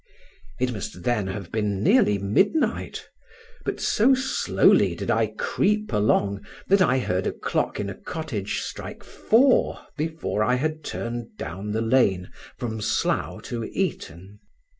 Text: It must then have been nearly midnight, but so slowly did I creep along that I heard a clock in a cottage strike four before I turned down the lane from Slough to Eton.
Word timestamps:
It 0.59 0.73
must 0.73 1.03
then 1.03 1.27
have 1.27 1.51
been 1.51 1.83
nearly 1.83 2.17
midnight, 2.17 3.07
but 3.63 3.79
so 3.79 4.15
slowly 4.15 4.95
did 4.95 5.11
I 5.11 5.27
creep 5.37 5.93
along 5.93 6.43
that 6.69 6.81
I 6.81 6.97
heard 6.97 7.27
a 7.27 7.31
clock 7.31 7.79
in 7.79 7.87
a 7.87 7.93
cottage 7.93 8.61
strike 8.61 9.03
four 9.03 9.79
before 9.97 10.43
I 10.43 10.57
turned 10.83 11.37
down 11.37 11.69
the 11.71 11.81
lane 11.83 12.31
from 12.57 12.81
Slough 12.81 13.43
to 13.43 13.63
Eton. 13.63 14.39